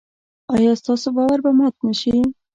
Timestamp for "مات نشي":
1.57-2.15